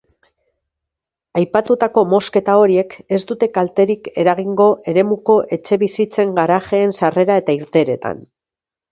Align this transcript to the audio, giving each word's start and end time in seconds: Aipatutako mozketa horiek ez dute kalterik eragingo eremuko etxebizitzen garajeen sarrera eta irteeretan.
Aipatutako 1.39 2.03
mozketa 2.13 2.55
horiek 2.61 2.95
ez 3.17 3.19
dute 3.31 3.49
kalterik 3.57 4.09
eragingo 4.23 4.67
eremuko 4.93 5.35
etxebizitzen 5.59 6.33
garajeen 6.39 6.95
sarrera 7.01 7.37
eta 7.43 7.57
irteeretan. 7.59 8.25